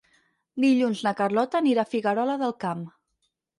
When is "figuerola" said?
1.93-2.41